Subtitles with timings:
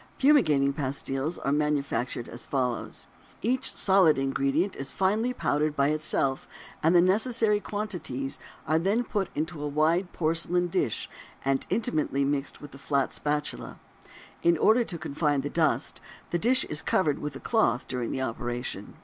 [0.17, 3.05] Fumigating pastils are manufactured as follows.
[3.43, 6.47] Each solid ingredient is finely powdered by itself,
[6.81, 11.07] and the necessary quantities are then put into a wide porcelain dish
[11.45, 13.77] and intimately mixed with a flat spatula.
[14.41, 18.21] In order to confine the dust, the dish is covered with a cloth during this
[18.23, 18.95] operation.